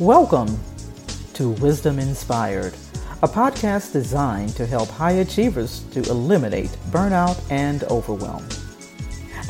[0.00, 0.58] Welcome
[1.34, 2.72] to Wisdom Inspired,
[3.22, 8.48] a podcast designed to help high achievers to eliminate burnout and overwhelm.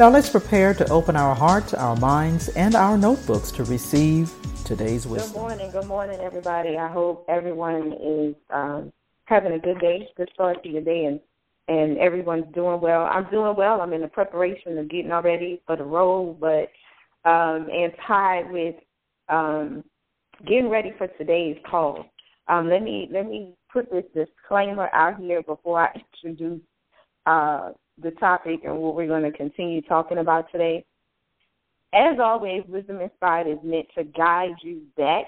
[0.00, 4.32] Now let's prepare to open our hearts, our minds, and our notebooks to receive
[4.64, 5.35] today's wisdom.
[5.35, 6.76] Good morning, good morning, everybody.
[6.76, 8.92] I hope everyone is um,
[9.26, 11.21] having a good day, good start to your day, and
[11.69, 13.04] and everyone's doing well.
[13.04, 13.80] I'm doing well.
[13.80, 16.73] I'm in the preparation of getting all ready for the role, but
[17.24, 18.74] um, and tied with
[19.28, 19.84] um,
[20.46, 22.06] getting ready for today's call.
[22.48, 26.60] Um, let me let me put this disclaimer out here before I introduce
[27.26, 27.70] uh,
[28.02, 30.84] the topic and what we're going to continue talking about today.
[31.92, 35.26] As always, Wisdom Inspired is meant to guide you back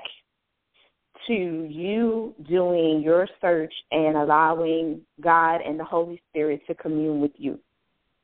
[1.27, 7.33] to you doing your search and allowing God and the Holy Spirit to commune with
[7.37, 7.59] you,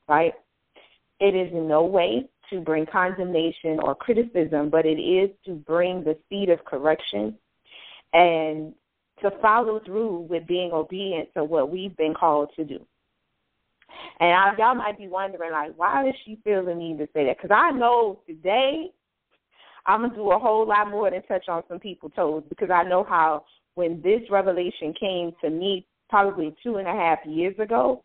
[0.09, 0.33] right?
[1.21, 6.05] It is in no way to bring condemnation or criticism, but it is to bring
[6.05, 7.37] the seed of correction
[8.13, 8.75] and
[9.23, 12.79] to follow through with being obedient to what we've been called to do.
[14.21, 17.25] And I, y'all might be wondering, like, why does she feel the need to say
[17.27, 17.37] that?
[17.37, 18.91] Because I know today
[19.87, 22.83] I'm gonna do a whole lot more than touch on some people's toes because I
[22.83, 28.05] know how when this revelation came to me probably two and a half years ago,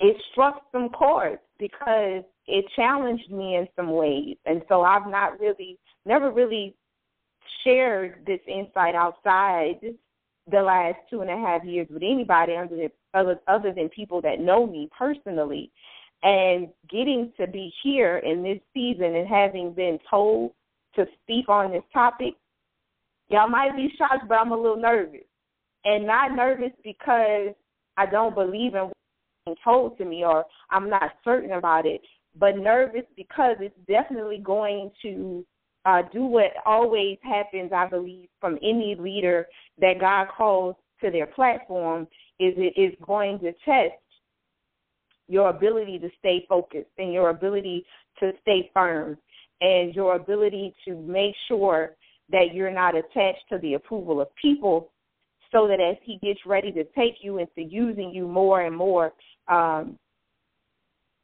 [0.00, 5.40] it struck some chords because it challenged me in some ways, and so I've not
[5.40, 6.74] really, never really
[7.64, 9.80] shared this insight outside
[10.50, 14.40] the last two and a half years with anybody other than other than people that
[14.40, 15.70] know me personally.
[16.22, 20.52] And getting to be here in this season and having been told
[20.94, 22.34] to speak on this topic,
[23.28, 25.20] y'all might be shocked, but I'm a little nervous.
[25.84, 27.54] And not nervous because
[27.96, 28.90] I don't believe in
[29.62, 32.00] told to me or I'm not certain about it,
[32.38, 35.44] but nervous because it's definitely going to
[35.84, 39.46] uh, do what always happens, I believe, from any leader
[39.78, 42.02] that God calls to their platform
[42.40, 43.94] is it is going to test
[45.28, 47.84] your ability to stay focused and your ability
[48.20, 49.16] to stay firm
[49.60, 51.96] and your ability to make sure
[52.30, 54.90] that you're not attached to the approval of people
[55.52, 59.12] so that as he gets ready to take you into using you more and more,
[59.48, 59.98] um,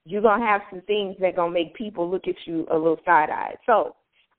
[0.05, 3.31] you're gonna have some things that gonna make people look at you a little side
[3.31, 3.59] eyed.
[3.67, 3.95] So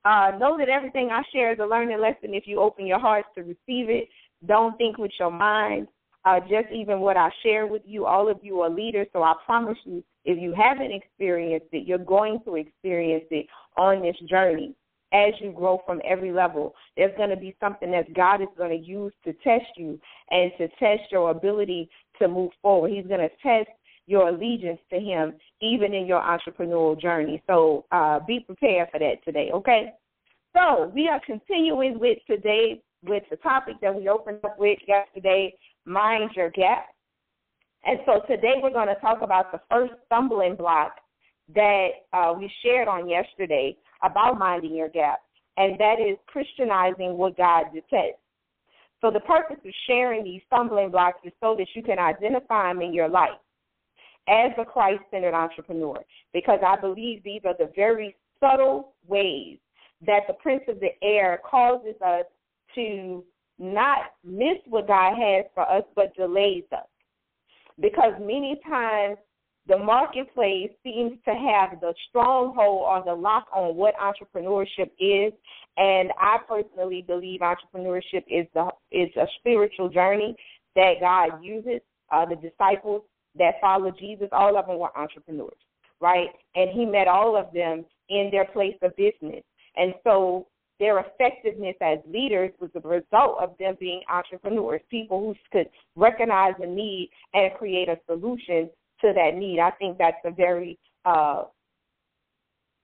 [0.06, 3.28] uh, know that everything I share is a learning lesson if you open your hearts
[3.36, 4.10] to receive it.
[4.46, 5.88] Don't think with your mind.
[6.26, 9.34] Uh, just even what I share with you, all of you are leaders, so I
[9.46, 13.46] promise you, if you haven't experienced it, you're going to experience it
[13.78, 14.74] on this journey
[15.14, 16.74] as you grow from every level.
[16.96, 20.00] There's going to be something that God is going to use to test you
[20.32, 22.92] and to test your ability to move forward.
[22.92, 23.70] He's going to test
[24.06, 27.42] your allegiance to Him, even in your entrepreneurial journey.
[27.48, 29.94] So uh, be prepared for that today, okay?
[30.56, 35.54] So we are continuing with today with the topic that we opened up with yesterday,
[35.86, 36.88] mind your gap.
[37.86, 40.96] And so today we're going to talk about the first stumbling block
[41.54, 45.20] that uh, we shared on yesterday about minding your gap,
[45.58, 48.20] and that is Christianizing what God detests.
[49.02, 52.82] So the purpose of sharing these stumbling blocks is so that you can identify them
[52.82, 53.32] in your life
[54.28, 56.00] as a Christ centered entrepreneur
[56.34, 59.58] because I believe these are the very subtle ways
[60.06, 62.26] that the Prince of the Air causes us
[62.76, 63.24] to
[63.60, 66.88] not miss what God has for us, but delays us.
[67.80, 69.18] Because many times
[69.68, 75.34] the marketplace seems to have the stronghold or the lock on what entrepreneurship is.
[75.78, 80.36] And I personally believe entrepreneurship is the is a spiritual journey
[80.76, 81.82] that God uses.
[82.12, 83.02] Uh, the disciples
[83.38, 85.52] that followed Jesus, all of them were entrepreneurs,
[86.00, 86.30] right?
[86.56, 89.44] And he met all of them in their place of business.
[89.76, 90.48] And so
[90.80, 96.54] their effectiveness as leaders was a result of them being entrepreneurs, people who could recognize
[96.62, 98.70] a need and create a solution
[99.02, 99.60] to that need.
[99.60, 101.44] I think that's a very uh,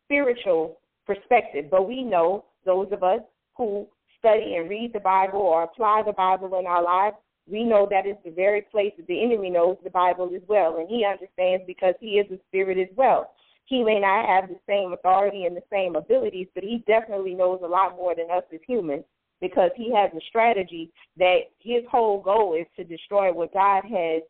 [0.06, 1.66] spiritual perspective.
[1.70, 3.22] But we know, those of us
[3.56, 3.88] who
[4.18, 7.16] study and read the Bible or apply the Bible in our lives,
[7.52, 10.78] we know that is the very place that the enemy knows the Bible as well,
[10.78, 13.32] and he understands because he is a spirit as well.
[13.66, 17.60] He may not have the same authority and the same abilities, but he definitely knows
[17.64, 19.04] a lot more than us as humans
[19.42, 24.24] because he has a strategy that his whole goal is to destroy what God has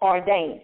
[0.00, 0.60] ordained.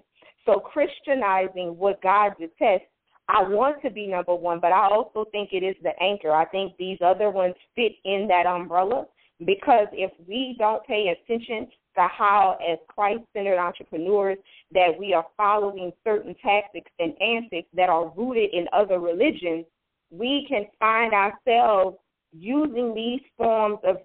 [0.46, 2.88] So Christianizing what God detests,
[3.28, 6.32] I want to be number one, but I also think it is the anchor.
[6.32, 9.06] I think these other ones fit in that umbrella
[9.44, 14.38] because if we don't pay attention to how, as Christ centered entrepreneurs,
[14.72, 19.64] that we are following certain tactics and antics that are rooted in other religions,
[20.10, 21.96] we can find ourselves
[22.32, 23.96] using these forms of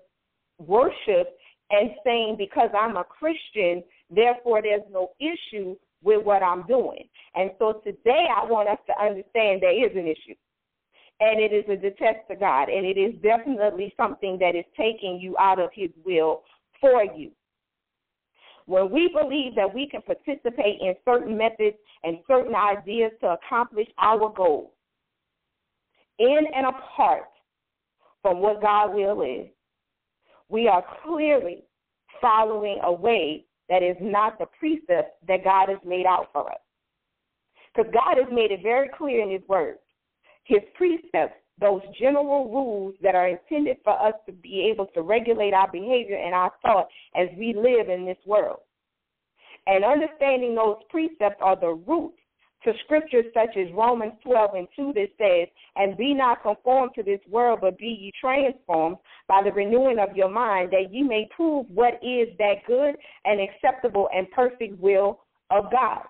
[0.59, 1.37] worship
[1.71, 7.07] and saying because I'm a Christian, therefore there's no issue with what I'm doing.
[7.35, 10.35] And so today I want us to understand there is an issue.
[11.21, 12.69] And it is a detest to God.
[12.69, 16.44] And it is definitely something that is taking you out of His will
[16.80, 17.31] for you.
[18.66, 23.88] When we believe that we can participate in certain methods and certain ideas to accomplish
[23.98, 24.69] our goals,
[26.19, 27.24] in and apart
[28.21, 29.48] from what God will is,
[30.50, 31.63] we are clearly
[32.21, 36.60] following a way that is not the precept that God has laid out for us.
[37.74, 39.77] Because God has made it very clear in His Word.
[40.49, 45.53] His precepts, those general rules that are intended for us to be able to regulate
[45.53, 48.57] our behavior and our thought as we live in this world.
[49.67, 52.13] And understanding those precepts are the root
[52.63, 57.03] to scriptures such as Romans 12 and 2 that says, And be not conformed to
[57.03, 58.97] this world, but be ye transformed
[59.27, 63.39] by the renewing of your mind, that ye may prove what is that good and
[63.39, 65.19] acceptable and perfect will
[65.51, 66.05] of God.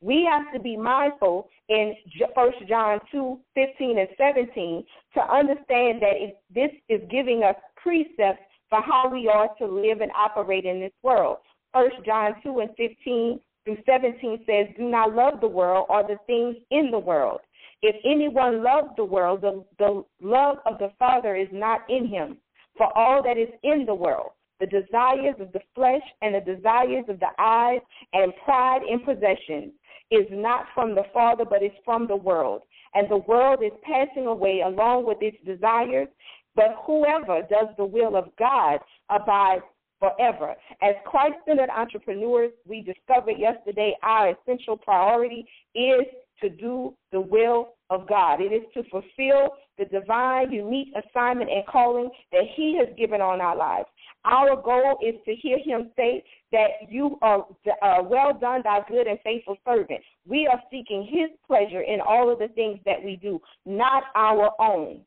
[0.00, 1.94] We have to be mindful in
[2.34, 6.14] 1 John 2 15 and 17 to understand that
[6.54, 10.92] this is giving us precepts for how we are to live and operate in this
[11.02, 11.38] world.
[11.72, 16.16] First John 2 and 15 through 17 says, Do not love the world or the
[16.26, 17.40] things in the world.
[17.82, 22.38] If anyone loves the world, the, the love of the Father is not in him.
[22.76, 24.30] For all that is in the world,
[24.60, 27.80] the desires of the flesh and the desires of the eyes
[28.12, 29.72] and pride in possessions,
[30.10, 32.62] is not from the Father, but is from the world.
[32.94, 36.08] And the world is passing away along with its desires,
[36.56, 39.62] but whoever does the will of God abides
[40.00, 40.54] forever.
[40.82, 46.06] As Christ centered entrepreneurs, we discovered yesterday our essential priority is
[46.40, 48.40] to do the will of God.
[48.40, 53.40] It is to fulfill the divine, unique assignment and calling that He has given on
[53.40, 53.88] our lives.
[54.24, 56.22] Our goal is to hear Him say
[56.52, 57.46] that you are
[57.82, 60.00] uh, well done, thy good and faithful servant.
[60.28, 64.50] We are seeking His pleasure in all of the things that we do, not our
[64.60, 65.00] own.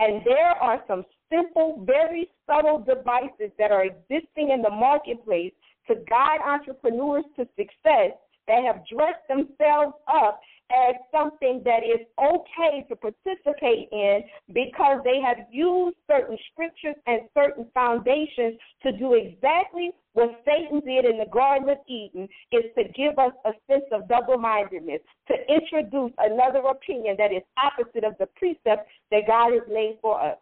[0.00, 5.52] And there are some simple, very subtle devices that are existing in the marketplace
[5.86, 8.12] to guide entrepreneurs to success
[8.48, 14.22] that have dressed themselves up as something that is okay to participate in
[14.54, 21.04] because they have used certain scriptures and certain foundations to do exactly what Satan did
[21.04, 25.34] in the Garden of Eden is to give us a sense of double mindedness, to
[25.48, 30.36] introduce another opinion that is opposite of the precept that God has laid for us.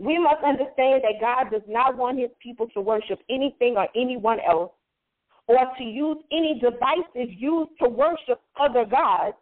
[0.00, 4.38] We must understand that God does not want his people to worship anything or anyone
[4.40, 4.70] else
[5.48, 9.36] or to use any devices used to worship other gods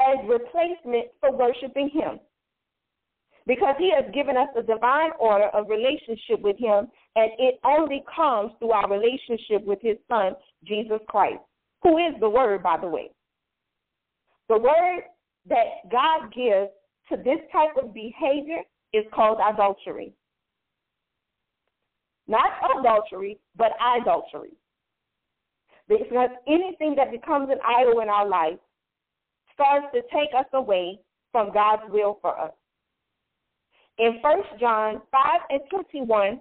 [0.00, 2.18] as replacement for worshiping him.
[3.46, 8.02] Because he has given us a divine order of relationship with him, and it only
[8.14, 10.32] comes through our relationship with his son,
[10.64, 11.40] Jesus Christ,
[11.82, 13.10] who is the word, by the way.
[14.48, 15.02] The word
[15.48, 16.70] that God gives
[17.10, 20.14] to this type of behavior is called adultery.
[22.28, 24.52] Not adultery, but idolatry.
[25.88, 28.58] Because anything that becomes an idol in our life
[29.54, 30.98] starts to take us away
[31.30, 32.52] from God's will for us.
[33.98, 36.40] In 1 John 5 and 21,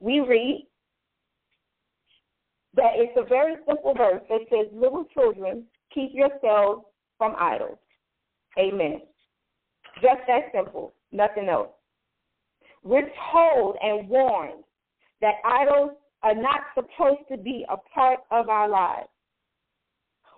[0.00, 0.66] we read
[2.74, 6.84] that it's a very simple verse that says, Little children, keep yourselves
[7.16, 7.78] from idols.
[8.58, 9.00] Amen.
[10.02, 11.68] Just that simple, nothing else.
[12.82, 14.62] We're told and warned
[15.20, 15.92] that idols
[16.22, 19.08] are not supposed to be a part of our lives.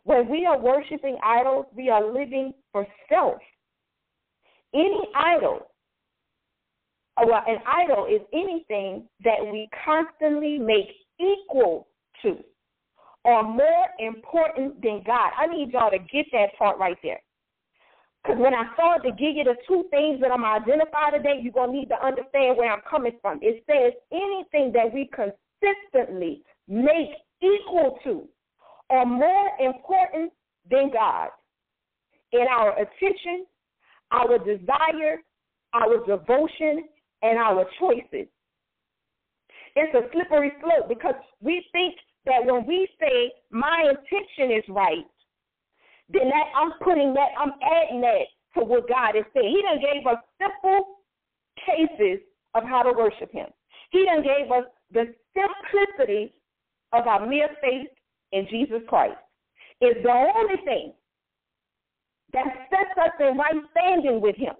[0.04, 3.38] When we are worshiping idols, we are living for self.
[4.74, 5.70] Any idol,
[7.16, 10.88] well, an idol is anything that we constantly make
[11.20, 11.88] equal
[12.22, 12.36] to
[13.24, 15.30] or more important than God.
[15.36, 17.20] I need y'all to get that part right there.
[18.22, 21.52] Because when I started to give you the two things that I'm identifying today, you're
[21.52, 23.38] going to need to understand where I'm coming from.
[23.42, 25.08] It says anything that we
[25.60, 27.10] consistently make
[27.42, 28.28] equal to
[28.90, 30.32] or more important
[30.70, 31.28] than God
[32.32, 33.46] in our attention,
[34.10, 35.22] our desire,
[35.74, 36.84] our devotion,
[37.22, 38.28] and our choices.
[39.76, 41.94] It's a slippery slope because we think
[42.26, 45.06] that when we say my intention is right,
[46.10, 49.54] then that I'm putting that, I'm adding that to what God is saying.
[49.54, 50.98] He done gave us simple
[51.64, 52.20] cases
[52.54, 53.46] of how to worship Him.
[53.90, 56.32] He done gave us the simplicity
[56.92, 57.88] of our mere faith
[58.32, 59.18] in Jesus Christ.
[59.80, 60.92] Is the only thing
[62.32, 64.54] that sets us in right standing with Him.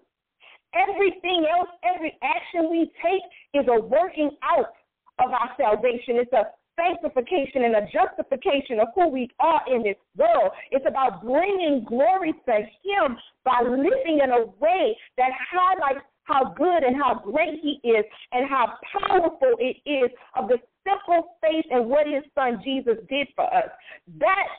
[0.75, 3.23] Everything else, every action we take
[3.55, 4.73] is a working out
[5.19, 6.21] of our salvation.
[6.23, 6.45] It's a
[6.79, 10.53] sanctification and a justification of who we are in this world.
[10.71, 16.85] It's about bringing glory to Him by living in a way that highlights how good
[16.85, 21.89] and how great He is and how powerful it is of the simple faith and
[21.89, 23.71] what His Son Jesus did for us.
[24.19, 24.51] That's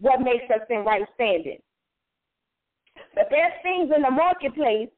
[0.00, 1.58] what makes us in right standing.
[3.14, 4.88] But there's things in the marketplace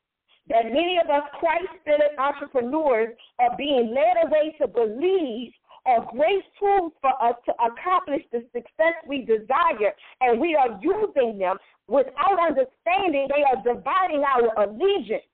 [0.49, 5.53] that many of us Christ-centered entrepreneurs are being led away to believe
[5.87, 11.39] are great tools for us to accomplish the success we desire, and we are using
[11.39, 11.57] them
[11.89, 15.25] without understanding they are dividing our allegiance.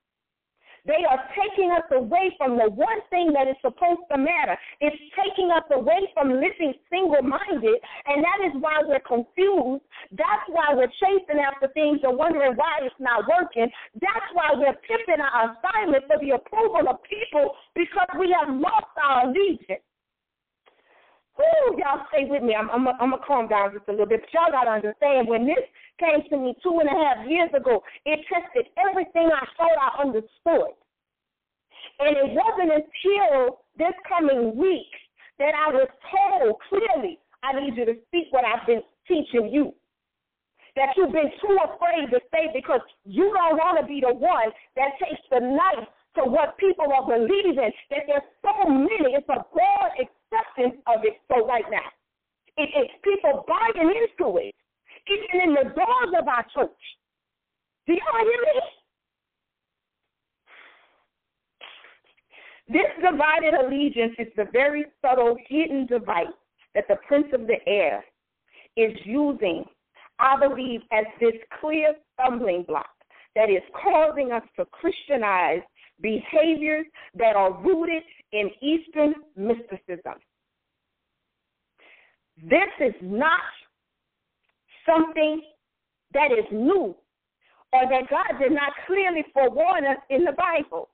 [0.87, 4.55] They are taking us away from the one thing that is supposed to matter.
[4.81, 9.83] It's taking us away from living single minded, and that is why we're confused.
[10.15, 13.67] That's why we're chasing after things and wondering why it's not working.
[13.99, 18.95] That's why we're pimping our assignment for the approval of people because we have lost
[19.03, 19.83] our allegiance.
[21.37, 22.55] Woo, y'all stay with me.
[22.55, 24.25] I'm, I'm, I'm going to calm down just a little bit.
[24.25, 27.51] But y'all got to understand, when this came to me two and a half years
[27.55, 30.77] ago, it tested everything I thought I understood.
[31.99, 34.93] And it wasn't until this coming week
[35.39, 39.73] that I was told clearly, I need you to speak what I've been teaching you.
[40.77, 44.53] That you've been too afraid to say because you don't want to be the one
[44.77, 49.45] that takes the knife to what people are believing, that there's so many, it's a
[49.53, 51.89] broad acceptance of it so right now.
[52.57, 54.55] It, it's people buying into it,
[55.09, 56.71] even in the doors of our church.
[57.87, 58.61] Do y'all hear me?
[62.69, 66.27] This divided allegiance is the very subtle hidden device
[66.75, 68.05] that the prince of the air
[68.77, 69.65] is using,
[70.19, 72.91] I believe, as this clear stumbling block
[73.37, 75.63] that is causing us to Christianize
[76.01, 80.15] behaviors that are rooted in Eastern mysticism.
[82.43, 83.41] This is not
[84.87, 85.43] something
[86.15, 86.95] that is new
[87.73, 90.89] or that God did not clearly forewarn us in the Bible.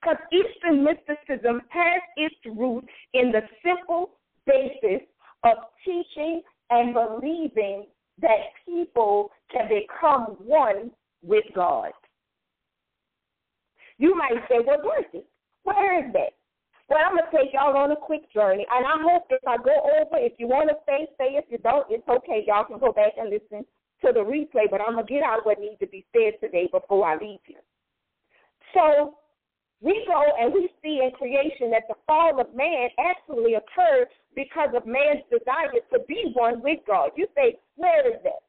[0.00, 2.84] Because Eastern mysticism has its root
[3.14, 4.12] in the simple
[4.46, 5.06] basis
[5.44, 7.86] of teaching and believing
[8.20, 10.90] that people can become one
[11.22, 11.90] with God.
[13.98, 15.24] You might say, well, Dorothy,
[15.62, 16.34] where is that?
[16.94, 18.62] Well, I'm going to take y'all on a quick journey.
[18.70, 21.34] And I hope if I go over, if you want to stay, stay.
[21.34, 22.46] If you don't, it's okay.
[22.46, 23.66] Y'all can go back and listen
[24.06, 24.70] to the replay.
[24.70, 27.42] But I'm going to get out what needs to be said today before I leave
[27.50, 27.66] here.
[28.78, 29.18] So
[29.82, 34.06] we go and we see in creation that the fall of man actually occurred
[34.38, 37.10] because of man's desire to be one with God.
[37.18, 38.46] You say, where is that?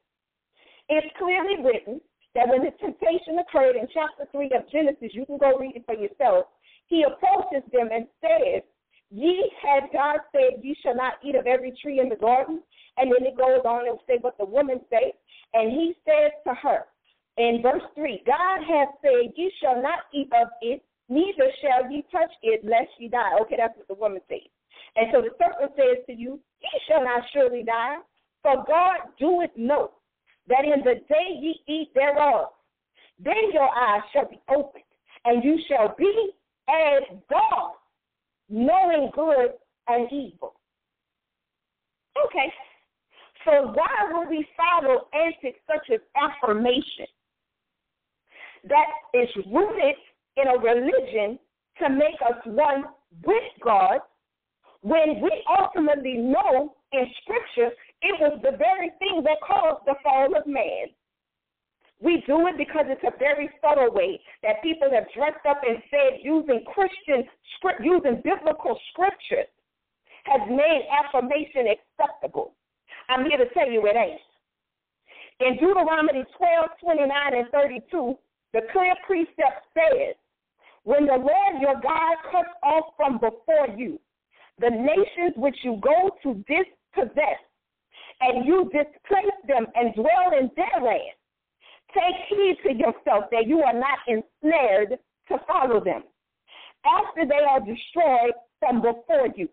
[0.86, 1.98] It's clearly written
[2.38, 5.82] that when the temptation occurred in chapter 3 of Genesis, you can go read it
[5.82, 6.46] for yourself,
[6.86, 8.62] he approaches them and says,
[9.10, 12.62] Ye had God said, Ye shall not eat of every tree in the garden.
[12.96, 15.12] And then it goes on and say what the woman said.
[15.54, 16.86] And he says to her
[17.36, 22.04] in verse 3 God hath said, Ye shall not eat of it, neither shall ye
[22.10, 23.38] touch it, lest ye die.
[23.42, 24.48] Okay, that's what the woman says.
[24.96, 27.96] And so the serpent says to you, Ye shall not surely die.
[28.42, 29.92] For God doeth know
[30.48, 32.48] that in the day ye eat thereof,
[33.18, 34.84] then your eyes shall be opened,
[35.24, 36.30] and you shall be
[36.68, 37.72] as God,
[38.48, 39.54] knowing good
[39.88, 40.54] and evil.
[42.24, 42.52] Okay,
[43.44, 47.06] so why would we follow antics such as affirmation
[48.68, 49.96] that is rooted
[50.36, 51.38] in a religion
[51.78, 52.84] to make us one
[53.24, 54.00] with God
[54.80, 60.36] when we ultimately know in Scripture it was the very thing that caused the fall
[60.36, 60.86] of man.
[62.00, 65.82] We do it because it's a very subtle way that people have dressed up and
[65.90, 67.24] said using Christian
[67.56, 69.48] script, using biblical scriptures
[70.24, 72.52] has made affirmation acceptable.
[73.08, 74.20] I'm here to tell you it ain't.
[75.40, 78.18] In Deuteronomy 12, 29, and 32,
[78.52, 80.16] the clear precept says,
[80.84, 84.00] When the Lord your God cuts off from before you
[84.58, 87.40] the nations which you go to dispossess,
[88.20, 91.15] and you displace them and dwell in their land,
[91.96, 94.98] take heed to yourself that you are not ensnared
[95.28, 96.02] to follow them
[96.84, 99.48] after they are destroyed from before you,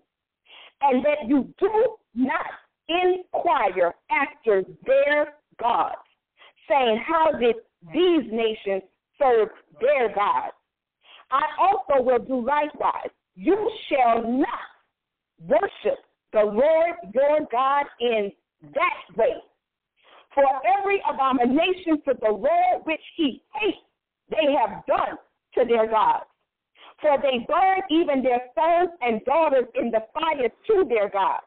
[0.81, 2.45] and that you do not
[2.87, 5.95] inquire after their gods,
[6.69, 7.55] saying, How did
[7.93, 8.83] these nations
[9.19, 9.49] serve
[9.81, 10.53] their gods?
[11.31, 13.09] I also will do likewise.
[13.35, 14.49] You shall not
[15.39, 15.99] worship
[16.31, 18.31] the Lord your God in
[18.73, 19.33] that way.
[20.33, 20.45] For
[20.79, 23.77] every abomination to the Lord which he hates,
[24.29, 25.17] they have done
[25.55, 26.25] to their gods.
[27.01, 31.45] For they burn even their sons and daughters in the fire to their gods.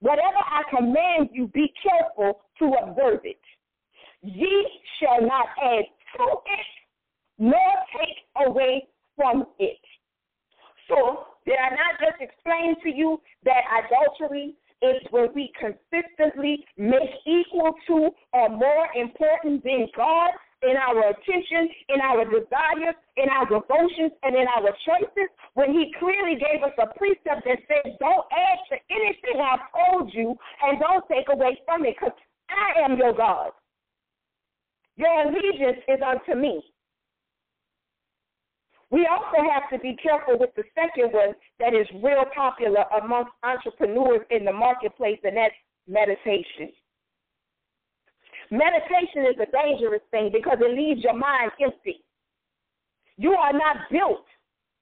[0.00, 3.40] Whatever I command you, be careful to observe it.
[4.22, 4.66] Ye
[5.00, 5.84] shall not add
[6.16, 6.66] to it,
[7.38, 9.80] nor take away from it.
[10.88, 14.54] So, did I not just explain to you that adultery
[14.84, 20.30] is when we consistently make equal to or more important than God
[20.62, 25.92] in our attention, in our desires, in our devotions, and in our choices, when He
[25.98, 30.80] clearly gave us a precept that says, Don't add to anything I've told you and
[30.80, 32.16] don't take away from it, because
[32.48, 33.50] I am your God.
[34.96, 36.62] Your allegiance is unto me.
[38.90, 43.32] We also have to be careful with the second one that is real popular amongst
[43.42, 45.54] entrepreneurs in the marketplace, and that's
[45.88, 46.70] meditation.
[48.50, 52.04] Meditation is a dangerous thing because it leaves your mind empty.
[53.16, 54.26] You are not built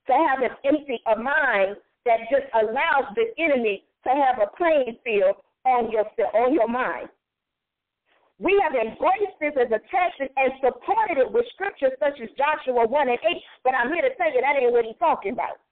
[0.06, 4.98] to have an empty a mind that just allows the enemy to have a playing
[5.04, 6.04] field on your
[6.34, 7.08] on your mind.
[8.42, 12.90] We have embraced this as a tactic and supported it with scriptures such as Joshua
[12.90, 15.62] 1 and 8, but I'm here to tell you that ain't what he's talking about.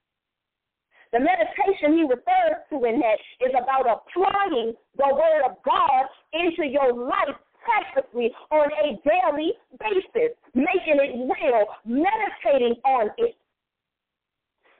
[1.10, 6.62] The meditation he refers to in that is about applying the word of God into
[6.62, 9.50] your life practically on a daily
[9.82, 13.34] basis, making it real, meditating on it.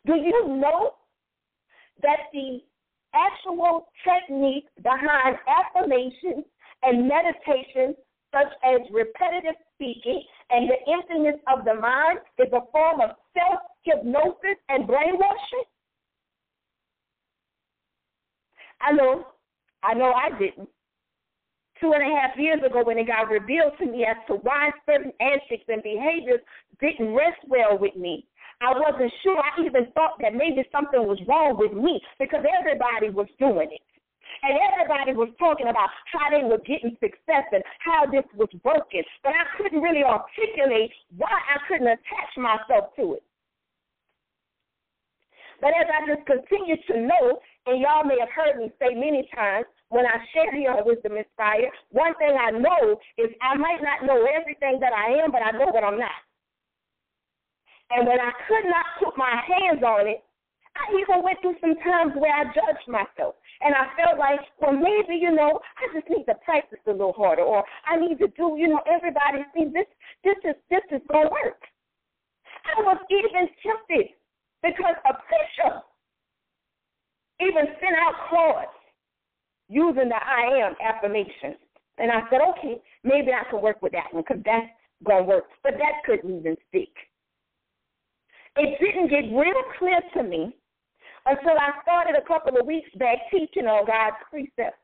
[0.06, 0.94] Do you know
[2.02, 2.60] that the
[3.14, 6.44] actual technique behind affirmation
[6.82, 7.94] and meditation,
[8.32, 13.60] such as repetitive speaking and the emptiness of the mind, is a form of self
[13.82, 15.66] hypnosis and brainwashing?
[18.80, 19.26] I know,
[19.82, 20.68] I know I didn't.
[21.80, 24.70] Two and a half years ago, when it got revealed to me as to why
[24.84, 26.40] certain antics and behaviors
[26.80, 28.26] didn't rest well with me,
[28.60, 29.38] I wasn't sure.
[29.38, 33.80] I even thought that maybe something was wrong with me because everybody was doing it.
[34.42, 39.04] And everybody was talking about how they were getting success and how this was working.
[39.22, 43.24] But I couldn't really articulate why I couldn't attach myself to it.
[45.60, 49.28] But as I just continue to know, and y'all may have heard me say many
[49.36, 53.84] times when I share here on Wisdom Inspired, one thing I know is I might
[53.84, 56.16] not know everything that I am, but I know what I'm not.
[57.90, 60.24] And when I could not put my hands on it,
[60.76, 63.34] I even went through some times where I judged myself.
[63.60, 67.12] And I felt like, well, maybe, you know, I just need to practice a little
[67.12, 69.86] harder, or I need to do, you know, everybody sees this,
[70.24, 71.60] this is, this is to work.
[72.64, 74.14] I was even tempted
[74.62, 75.82] because a preacher
[77.40, 78.76] even sent out cards
[79.68, 81.56] using the I am affirmation.
[81.98, 84.66] And I said, okay, maybe I can work with that one because that's
[85.04, 85.44] going to work.
[85.62, 86.92] But that couldn't even stick.
[88.56, 90.56] It didn't get real clear to me
[91.26, 94.78] until I started a couple of weeks back teaching on God's precepts.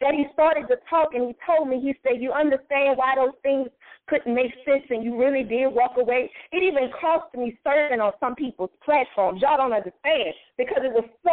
[0.00, 3.38] That he started to talk and he told me, he said, You understand why those
[3.42, 3.68] things
[4.08, 6.30] couldn't make sense and you really did walk away?
[6.50, 9.40] It even cost me serving on some people's platforms.
[9.40, 11.30] Y'all don't understand because it was so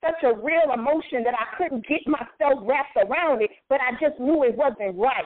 [0.00, 4.20] such a real emotion that I couldn't get myself wrapped around it, but I just
[4.20, 5.24] knew it wasn't right.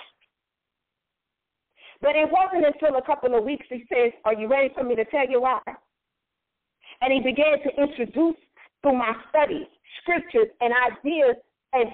[2.00, 4.94] But it wasn't until a couple of weeks he says, Are you ready for me
[4.96, 5.60] to tell you why?
[7.00, 8.36] And he began to introduce
[8.82, 9.66] through my studies,
[10.02, 11.36] scriptures, and ideas
[11.72, 11.90] and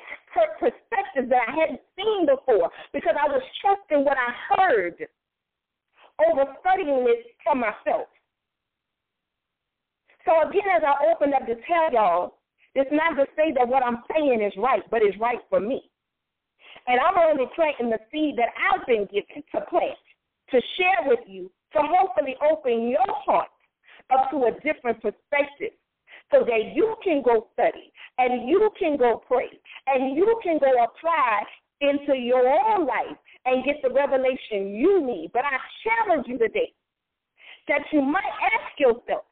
[0.59, 4.97] perspectives that I hadn't seen before because I was trusting what I heard
[6.27, 8.07] over studying it for myself.
[10.25, 12.39] So again, as I opened up to tell y'all,
[12.75, 15.91] it's not to say that what I'm saying is right, but it's right for me.
[16.87, 19.99] And I'm only planting the seed that I've been given to plant,
[20.51, 23.49] to share with you, to hopefully open your heart
[24.13, 25.73] up to a different perspective
[26.33, 29.49] so that you can go study and you can go pray
[29.87, 31.43] and you can go apply
[31.81, 35.31] into your own life and get the revelation you need.
[35.33, 36.73] But I challenge you today
[37.69, 39.25] that you might ask yourself,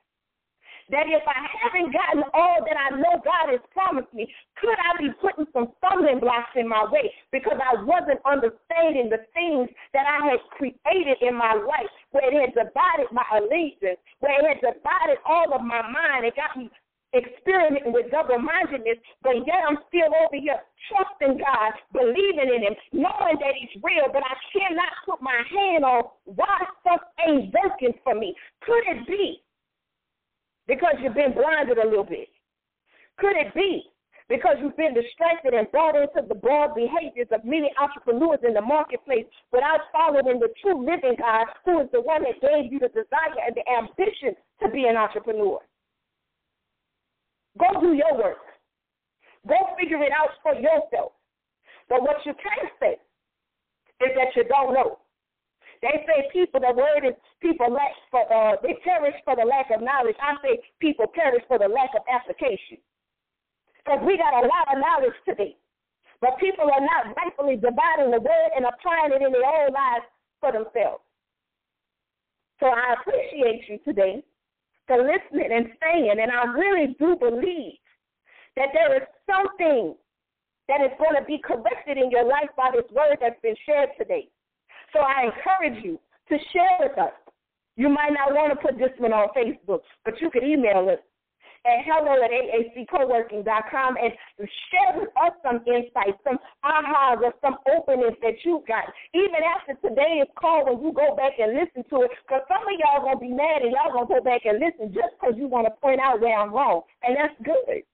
[0.90, 4.26] that if I haven't gotten all that I know God has promised me,
[4.58, 9.22] could I be putting some stumbling blocks in my way because I wasn't understanding the
[9.36, 14.34] things that I had created in my life, where it had divided my allegiance, where
[14.40, 16.26] it had divided all of my mind.
[16.26, 16.70] It got me
[17.14, 20.56] experimenting with double mindedness, but yet I'm still over here
[20.88, 25.84] trusting God, believing in Him, knowing that He's real, but I cannot put my hand
[25.84, 28.34] on why stuff ain't working for me.
[28.64, 29.44] Could it be
[30.66, 32.28] because you've been blinded a little bit?
[33.18, 33.84] Could it be
[34.28, 38.62] because you've been distracted and brought into the broad behaviors of many entrepreneurs in the
[38.62, 42.88] marketplace without following the true living God who is the one that gave you the
[42.88, 45.58] desire and the ambition to be an entrepreneur.
[47.58, 48.40] Go do your work.
[49.46, 51.12] Go figure it out for yourself.
[51.88, 52.96] But what you can't say
[54.00, 54.98] is that you don't know.
[55.82, 59.66] They say people, the word is people lack for, uh, they perish for the lack
[59.74, 60.14] of knowledge.
[60.22, 62.78] I say people perish for the lack of application.
[63.82, 65.58] Because we got a lot of knowledge today.
[66.22, 70.06] But people are not rightfully dividing the word and applying it in their own lives
[70.38, 71.02] for themselves.
[72.62, 74.22] So I appreciate you today
[74.86, 76.14] for listening and staying.
[76.22, 77.82] And I really do believe
[78.54, 79.98] that there is something
[80.68, 83.90] that is going to be corrected in your life by this word that's been shared
[83.98, 84.30] today.
[84.92, 87.12] So I encourage you to share with us.
[87.76, 91.00] You might not want to put this one on Facebook, but you can email us
[91.64, 98.18] at hello at aaccoworking.com and share with us some insights, some ahas, or some openings
[98.20, 98.84] that you got.
[99.14, 102.74] Even after today's call, when you go back and listen to it, because some of
[102.82, 105.34] y'all going to be mad and y'all going to go back and listen just because
[105.38, 106.82] you want to point out where I'm wrong.
[107.02, 107.86] And that's good.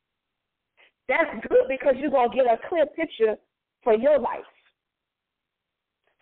[1.09, 3.37] That's good because you're going to get a clear picture
[3.85, 4.49] for your life.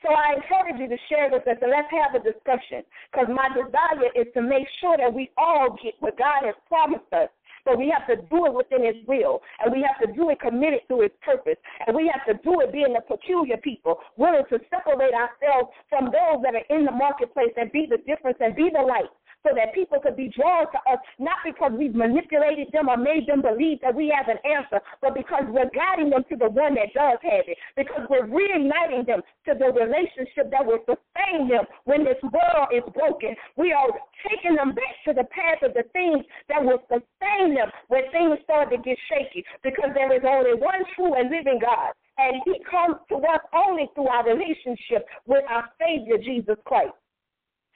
[0.07, 3.49] So I encourage you to share with us and let's have a discussion because my
[3.51, 7.29] desire is to make sure that we all get what God has promised us.
[7.65, 10.39] But we have to do it within His will, and we have to do it
[10.39, 14.45] committed to His purpose, and we have to do it being a peculiar people, willing
[14.51, 18.55] to separate ourselves from those that are in the marketplace and be the difference and
[18.55, 19.11] be the light
[19.47, 23.27] so that people could be drawn to us, not because we've manipulated them or made
[23.27, 26.75] them believe that we have an answer, but because we're guiding them to the one
[26.75, 31.63] that does have it, because we're reuniting them to the relationship that will sustain them
[31.85, 33.37] when this world is broken.
[33.57, 33.87] We are
[34.27, 38.43] taking them back to the path of the things that will sustain them when things
[38.43, 41.95] start to get shaky, because there is only one true and living God.
[42.19, 46.97] And he comes to us only through our relationship with our Savior, Jesus Christ.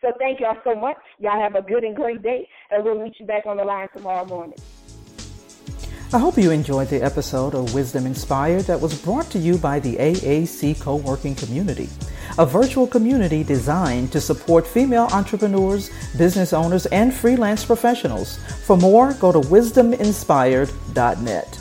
[0.01, 0.97] So thank y'all so much.
[1.19, 3.89] Y'all have a good and great day, and we'll meet you back on the line
[3.95, 4.59] tomorrow morning.
[6.13, 9.79] I hope you enjoyed the episode of Wisdom Inspired that was brought to you by
[9.79, 11.89] the AAC Co-working Community,
[12.37, 18.41] a virtual community designed to support female entrepreneurs, business owners, and freelance professionals.
[18.65, 21.61] For more, go to wisdominspired.net.